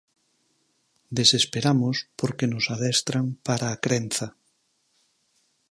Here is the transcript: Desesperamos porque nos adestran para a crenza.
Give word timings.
Desesperamos 1.19 1.95
porque 2.19 2.45
nos 2.51 2.65
adestran 2.75 3.25
para 3.47 3.67
a 3.71 3.79
crenza. 3.85 4.27